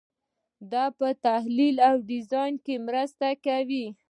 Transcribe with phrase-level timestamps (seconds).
[0.71, 3.85] دا په تحلیل او ډیزاین کې مرسته کوي.